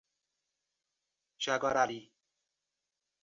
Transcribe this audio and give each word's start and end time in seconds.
Jaguarari 1.45 1.99